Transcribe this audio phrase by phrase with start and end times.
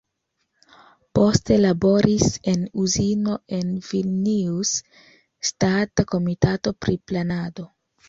[1.19, 4.75] Poste laboris en uzino en Vilnius,
[5.53, 7.73] ŝtata komitato pri planado.